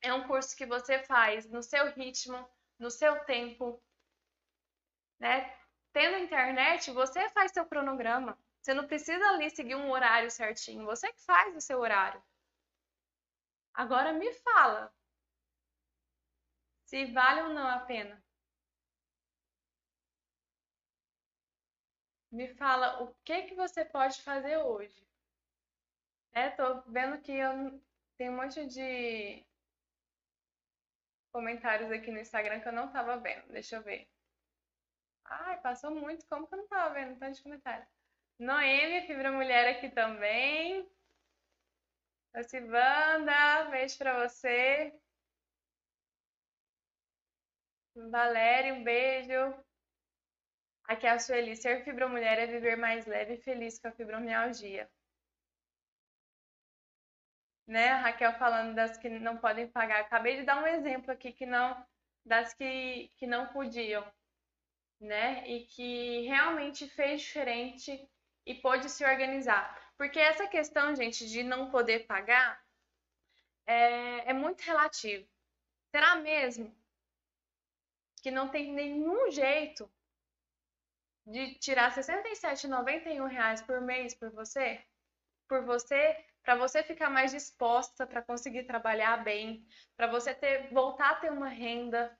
[0.01, 2.49] É um curso que você faz no seu ritmo,
[2.79, 3.79] no seu tempo,
[5.19, 5.55] né?
[5.97, 8.37] Tendo internet, você faz seu cronograma.
[8.61, 12.21] Você não precisa ali seguir um horário certinho, você que faz o seu horário.
[13.73, 14.93] Agora me fala
[16.85, 18.23] se vale ou não a pena.
[22.31, 25.03] Me fala o que que você pode fazer hoje.
[26.31, 27.81] É, tô vendo que eu
[28.17, 29.43] tem um monte de
[31.31, 33.47] comentários aqui no Instagram que eu não tava vendo.
[33.47, 34.07] Deixa eu ver.
[35.27, 36.25] Ai, passou muito.
[36.27, 37.85] Como que eu não tava vendo tanto de comentário?
[38.39, 40.87] Noemi, Fibra Mulher aqui também.
[42.43, 44.93] Silvanda, beijo pra você.
[47.95, 49.33] Valéria, um beijo.
[50.87, 51.55] Aqui é a Sueli.
[51.55, 54.89] Ser fibromulher é viver mais leve e feliz com a fibromialgia.
[57.67, 57.89] Né?
[57.89, 59.99] A Raquel falando das que não podem pagar.
[60.01, 61.85] Acabei de dar um exemplo aqui que não
[62.25, 64.05] das que, que não podiam,
[64.99, 65.47] né?
[65.47, 68.09] E que realmente fez diferente
[68.45, 69.75] e pôde se organizar.
[69.97, 72.61] Porque essa questão, gente, de não poder pagar
[73.65, 75.27] é, é muito relativo.
[75.91, 76.73] Será mesmo
[78.21, 79.89] que não tem nenhum jeito
[81.25, 84.81] de tirar 67,91 reais por mês por você?
[85.47, 91.11] Por você, para você ficar mais disposta para conseguir trabalhar bem, para você ter voltar
[91.11, 92.17] a ter uma renda,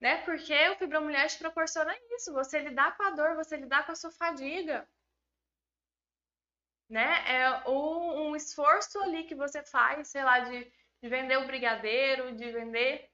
[0.00, 0.22] né?
[0.24, 3.96] Porque o Fibromulher te proporciona isso, você lidar com a dor, você lidar com a
[3.96, 4.86] sua fadiga
[6.88, 7.24] né?
[7.26, 10.64] É um, um esforço ali que você faz, sei lá, de,
[11.02, 13.10] de vender o brigadeiro, de vender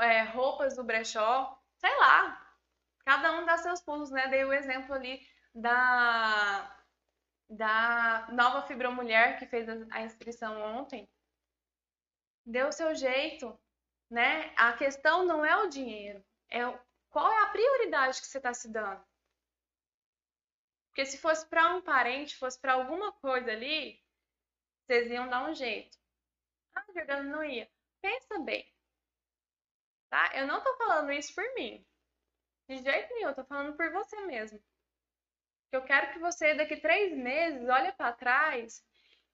[0.00, 2.46] é, roupas do brechó, sei lá.
[3.04, 4.28] Cada um dá seus pulos, né?
[4.28, 5.20] Dei o exemplo ali
[5.54, 6.76] da,
[7.48, 11.08] da nova fibromulher que fez a inscrição ontem.
[12.44, 13.58] Deu o seu jeito,
[14.10, 14.52] né?
[14.56, 16.60] A questão não é o dinheiro, é
[17.10, 19.02] qual é a prioridade que você está se dando.
[20.88, 24.02] Porque se fosse para um parente, fosse para alguma coisa ali,
[24.82, 25.96] vocês iam dar um jeito.
[26.74, 27.70] Ah, Jordana não ia.
[28.02, 28.66] Pensa bem.
[30.08, 30.32] Tá?
[30.34, 31.86] Eu não tô falando isso por mim.
[32.68, 34.60] De jeito nenhum, eu tô falando por você mesmo.
[35.70, 38.84] Eu quero que você, daqui três meses, olhe para trás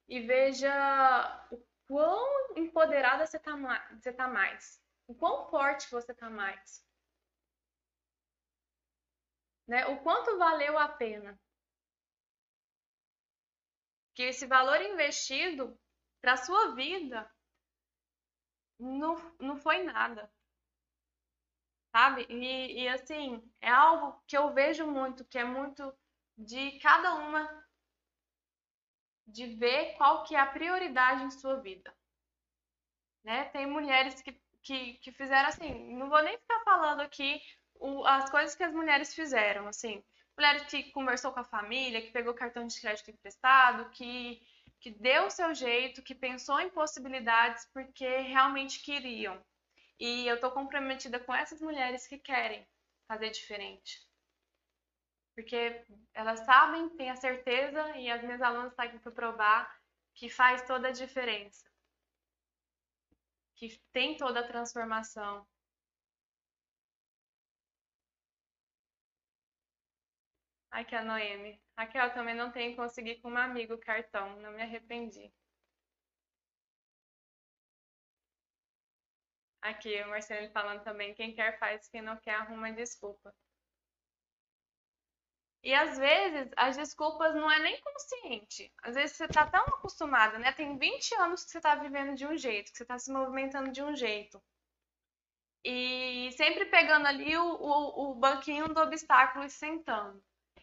[0.06, 1.48] e veja
[1.86, 3.52] quão empoderada você tá,
[3.92, 4.82] você tá mais.
[5.06, 6.84] O quão forte você tá mais.
[9.66, 9.86] Né?
[9.86, 11.38] O quanto valeu a pena
[14.14, 15.78] que esse valor investido
[16.22, 17.30] para sua vida
[18.78, 20.30] não, não foi nada.
[21.94, 22.26] Sabe?
[22.30, 25.94] E, e assim, é algo que eu vejo muito, que é muito
[26.36, 27.65] de cada uma
[29.26, 31.92] de ver qual que é a prioridade em sua vida.
[33.24, 33.44] Né?
[33.46, 37.40] Tem mulheres que, que, que fizeram assim, não vou nem ficar falando aqui
[37.80, 40.02] o, as coisas que as mulheres fizeram, assim,
[40.36, 44.40] mulher que conversou com a família, que pegou cartão de crédito emprestado, que,
[44.80, 49.42] que deu o seu jeito, que pensou em possibilidades porque realmente queriam.
[49.98, 52.66] E eu estou comprometida com essas mulheres que querem
[53.08, 54.06] fazer diferente.
[55.36, 55.84] Porque
[56.14, 59.80] elas sabem, têm a certeza, e as minhas alunas estão aqui para provar,
[60.14, 61.64] que faz toda a diferença.
[63.54, 65.46] Que tem toda a transformação.
[70.70, 71.60] Aqui a Noemi.
[71.76, 75.30] Raquel, também não tenho conseguido com um amigo o cartão, não me arrependi.
[79.60, 83.34] Aqui, o Marcelo falando também, quem quer faz, quem não quer arruma desculpa.
[85.62, 88.72] E às vezes as desculpas não é nem consciente.
[88.82, 90.52] Às vezes você tá tão acostumada, né?
[90.52, 93.72] Tem 20 anos que você tá vivendo de um jeito, que você tá se movimentando
[93.72, 94.40] de um jeito.
[95.64, 100.22] E sempre pegando ali o, o, o banquinho do obstáculo e sentando.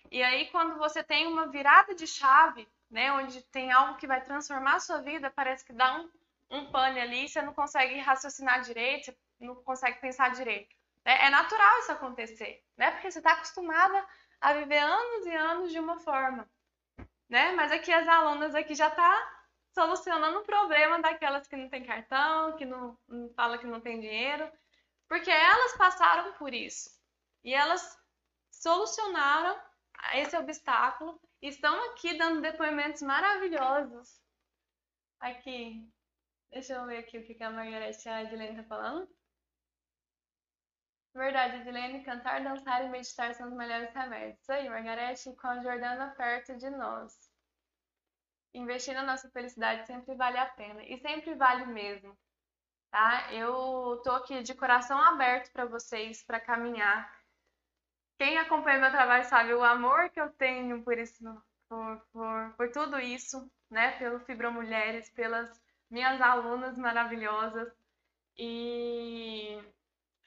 [0.10, 3.12] E aí, quando você tem uma virada de chave, né?
[3.12, 6.10] Onde tem algo que vai transformar a sua vida, parece que dá um,
[6.52, 10.74] um pane ali, você não consegue raciocinar direito, você não consegue pensar direito.
[11.04, 12.92] É, é natural isso acontecer, né?
[12.92, 14.08] Porque você está acostumada
[14.44, 16.46] a viver anos e anos de uma forma,
[17.30, 17.54] né?
[17.54, 22.58] Mas aqui as alunas aqui já tá solucionando o problema daquelas que não tem cartão,
[22.58, 24.52] que não, não fala que não tem dinheiro,
[25.08, 26.92] porque elas passaram por isso
[27.42, 27.98] e elas
[28.52, 29.58] solucionaram
[30.16, 34.22] esse obstáculo e estão aqui dando depoimentos maravilhosos.
[35.22, 35.90] Aqui,
[36.52, 39.08] deixa eu ver aqui o que a Margarete e a Edilene tá falando.
[41.14, 44.50] Verdade, Edilene, cantar, dançar e meditar são os melhores remédios.
[44.50, 47.32] Aí, Margarete, com a Jordana perto de nós.
[48.54, 50.84] Investir na nossa felicidade sempre vale a pena.
[50.84, 52.18] E sempre vale mesmo.
[52.90, 53.32] Tá?
[53.32, 57.12] Eu tô aqui de coração aberto para vocês, para caminhar.
[58.18, 61.24] Quem acompanha meu trabalho sabe o amor que eu tenho por isso,
[61.68, 63.98] por, por, por tudo isso, né?
[63.98, 67.72] Pelo Fibromulheres, pelas minhas alunas maravilhosas.
[68.38, 69.60] E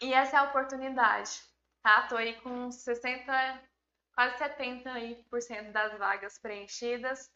[0.01, 1.43] e essa é a oportunidade,
[1.83, 2.03] tá?
[2.09, 3.63] Tô aí com 60,
[4.15, 7.31] quase 70% das vagas preenchidas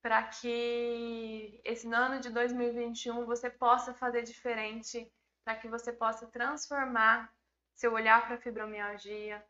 [0.00, 5.10] para que esse ano de 2021 você possa fazer diferente,
[5.44, 7.32] para que você possa transformar
[7.74, 9.44] seu olhar para fibromialgia,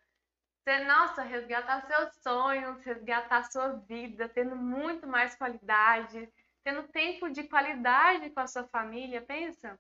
[0.65, 6.31] ter, nossa, resgatar seus sonhos, resgatar sua vida, tendo muito mais qualidade,
[6.63, 9.79] tendo tempo de qualidade com a sua família, pensa?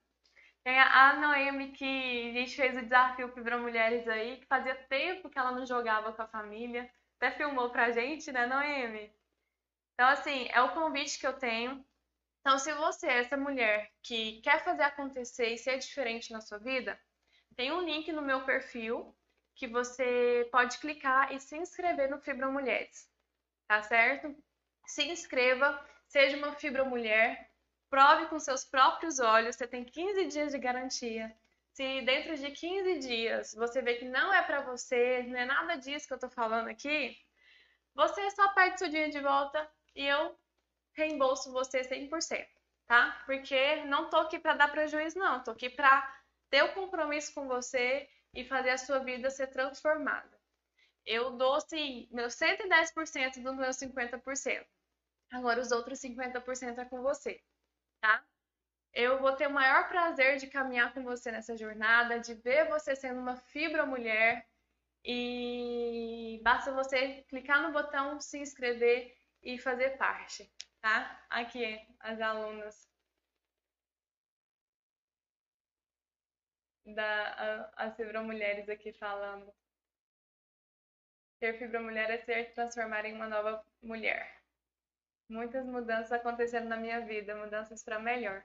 [0.68, 5.30] Tem a Noemi que a gente fez o desafio Fibra Mulheres aí, que fazia tempo
[5.30, 6.92] que ela não jogava com a família.
[7.16, 9.10] Até filmou pra gente, né, Noemi?
[9.94, 11.82] Então, assim, é o convite que eu tenho.
[12.42, 16.58] Então, se você é essa mulher que quer fazer acontecer e ser diferente na sua
[16.58, 17.00] vida,
[17.56, 19.16] tem um link no meu perfil
[19.54, 23.10] que você pode clicar e se inscrever no Fibra Mulheres,
[23.66, 24.36] tá certo?
[24.84, 27.47] Se inscreva, seja uma Fibra Mulher,
[27.90, 31.34] Prove com seus próprios olhos, você tem 15 dias de garantia.
[31.72, 35.76] Se dentro de 15 dias você vê que não é para você, não é nada
[35.76, 37.16] disso que eu tô falando aqui,
[37.94, 39.66] você só perde seu dinheiro de volta
[39.96, 40.38] e eu
[40.92, 42.46] reembolso você 100%,
[42.86, 43.22] tá?
[43.24, 45.42] Porque não tô aqui para dar prejuízo, não.
[45.42, 46.14] Tô aqui para
[46.50, 50.38] ter o um compromisso com você e fazer a sua vida ser transformada.
[51.06, 54.66] Eu dou, assim, meu 110% dos meus 50%.
[55.32, 57.40] Agora, os outros 50% é com você
[58.00, 58.24] tá?
[58.92, 62.96] Eu vou ter o maior prazer de caminhar com você nessa jornada, de ver você
[62.96, 64.46] sendo uma fibra mulher
[65.04, 71.24] e basta você clicar no botão se inscrever e fazer parte, tá?
[71.30, 72.88] Aqui as alunas
[76.86, 79.52] da as fibra mulheres aqui falando.
[81.38, 84.37] Ser fibra mulher é ser transformar em uma nova mulher
[85.28, 88.44] muitas mudanças acontecendo na minha vida, mudanças para melhor.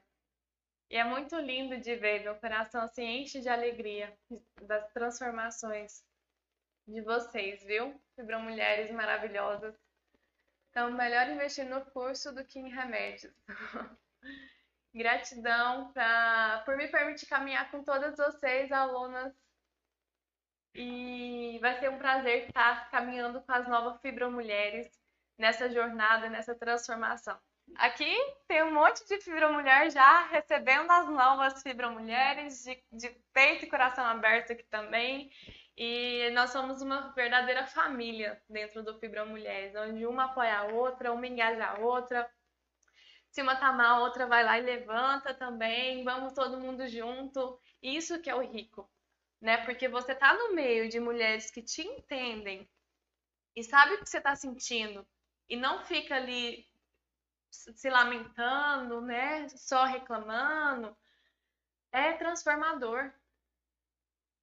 [0.90, 4.16] E é muito lindo de ver, meu coração se enche de alegria
[4.62, 6.06] das transformações
[6.88, 8.00] de vocês, viu?
[8.16, 9.76] Fibra Mulheres maravilhosas.
[10.70, 13.34] Então, melhor investir no curso do que em remédios.
[14.94, 19.34] Gratidão pra, por me permitir caminhar com todas vocês, alunas.
[20.76, 25.03] E vai ser um prazer estar caminhando com as novas Fibra Mulheres
[25.38, 27.38] nessa jornada, nessa transformação.
[27.76, 28.16] Aqui
[28.48, 34.06] tem um monte de fibromulher já recebendo as novas fibromulheres de, de peito e coração
[34.06, 35.32] aberto aqui também.
[35.76, 41.26] E nós somos uma verdadeira família dentro do Fibromulheres, onde uma apoia a outra, uma
[41.26, 42.30] engaja a outra.
[43.32, 46.04] Se uma tá mal, a outra vai lá e levanta também.
[46.04, 47.60] Vamos todo mundo junto.
[47.82, 48.88] Isso que é o rico,
[49.42, 49.66] né?
[49.66, 52.70] Porque você tá no meio de mulheres que te entendem
[53.56, 55.04] e sabe o que você tá sentindo
[55.50, 56.68] e não fica ali
[57.50, 59.48] se lamentando, né?
[59.50, 60.96] Só reclamando.
[61.92, 63.12] É transformador.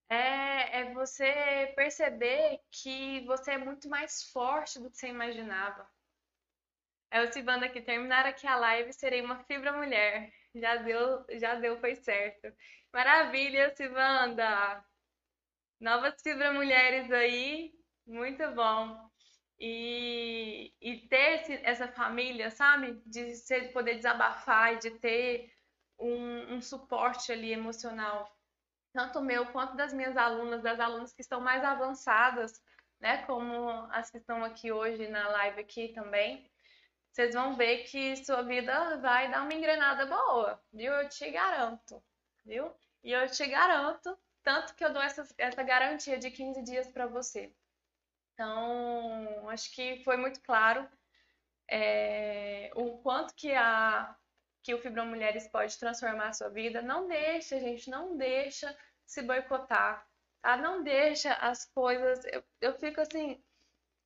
[0.08, 5.88] É, é você perceber que você é muito mais forte do que você imaginava.
[7.10, 10.32] É o Silvana aqui, terminar aqui a live, serei uma fibra mulher.
[10.54, 12.52] Já deu, já deu, foi certo.
[12.92, 14.84] Maravilha, Silvanda!
[15.80, 17.72] Novas fibra mulheres aí,
[18.06, 19.09] muito bom.
[19.60, 23.02] E, e ter esse, essa família, sabe?
[23.04, 25.52] De ser, poder desabafar e de ter
[25.98, 28.34] um, um suporte ali emocional,
[28.92, 32.62] tanto meu quanto das minhas alunas, das alunas que estão mais avançadas
[33.00, 33.22] né?
[33.24, 36.48] Como as que estão aqui hoje na live aqui também,
[37.10, 40.92] vocês vão ver que sua vida vai dar uma engrenada boa, viu?
[40.92, 42.02] Eu te garanto,
[42.44, 42.70] viu?
[43.02, 47.06] E eu te garanto, tanto que eu dou essa, essa garantia de 15 dias para
[47.06, 47.52] você.
[48.40, 50.88] Então, acho que foi muito claro
[51.70, 54.16] é, o quanto que a
[54.62, 56.80] que o Fibra Mulheres pode transformar a sua vida.
[56.80, 58.74] Não deixa, gente, não deixa
[59.04, 60.06] se boicotar,
[60.40, 60.56] tá?
[60.56, 62.24] Não deixa as coisas.
[62.32, 63.42] Eu, eu fico assim,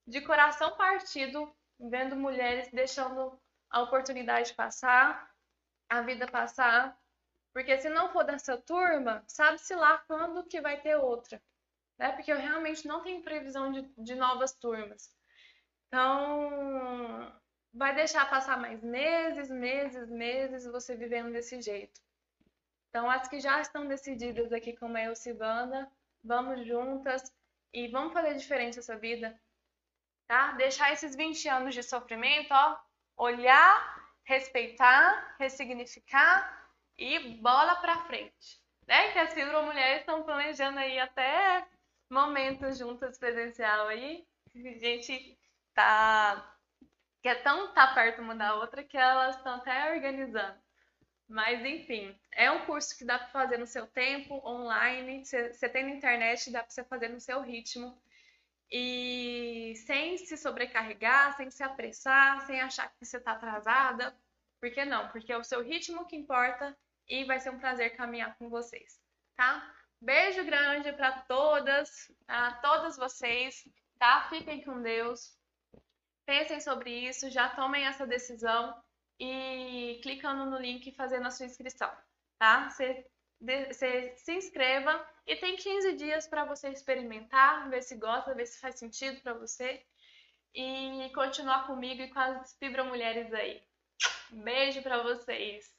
[0.04, 5.30] de coração partido, vendo mulheres deixando a oportunidade passar,
[5.88, 6.98] a vida passar.
[7.52, 11.40] Porque se não for dessa turma, sabe-se lá quando que vai ter outra.
[11.98, 12.12] Né?
[12.12, 15.14] Porque eu realmente não tenho previsão de, de novas turmas.
[15.88, 17.32] Então,
[17.72, 22.00] vai deixar passar mais meses, meses, meses você vivendo desse jeito.
[22.88, 25.90] Então, as que já estão decididas aqui, como eu, Silvana,
[26.22, 27.22] vamos juntas
[27.72, 29.38] e vamos fazer diferente essa vida,
[30.28, 30.52] tá?
[30.52, 32.78] Deixar esses 20 anos de sofrimento, ó,
[33.16, 38.62] olhar, respeitar, ressignificar e bola pra frente.
[38.86, 39.12] Né?
[39.12, 41.66] Que as Fibro Mulheres estão planejando aí até
[42.24, 44.26] momentos juntas presencial aí.
[44.54, 45.38] A gente
[45.74, 46.56] tá
[47.22, 50.58] quer tão estar tá perto uma da outra que elas estão até organizando.
[51.28, 55.24] Mas enfim, é um curso que dá para fazer no seu tempo, online.
[55.24, 57.98] Você tem na internet, dá para você fazer no seu ritmo.
[58.70, 64.14] E sem se sobrecarregar, sem se apressar, sem achar que você está atrasada.
[64.60, 65.08] Por que não?
[65.08, 66.76] Porque é o seu ritmo que importa
[67.08, 69.00] e vai ser um prazer caminhar com vocês,
[69.36, 69.74] tá?
[70.04, 73.66] Beijo grande para todas, a todas vocês,
[73.98, 74.26] tá?
[74.28, 75.34] Fiquem com Deus.
[76.26, 78.78] Pensem sobre isso, já tomem essa decisão
[79.18, 81.90] e clicando no link fazendo a sua inscrição,
[82.38, 82.68] tá?
[82.68, 88.60] Você, se inscreva e tem 15 dias para você experimentar, ver se gosta, ver se
[88.60, 89.82] faz sentido para você
[90.54, 93.62] e continuar comigo e com as Fibra Mulheres aí.
[94.30, 95.74] Beijo para vocês!